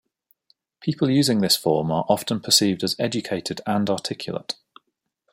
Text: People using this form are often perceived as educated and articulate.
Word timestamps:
People 0.79 1.11
using 1.11 1.41
this 1.41 1.55
form 1.55 1.91
are 1.91 2.07
often 2.09 2.39
perceived 2.39 2.83
as 2.83 2.95
educated 2.97 3.61
and 3.67 3.87
articulate. 3.87 4.55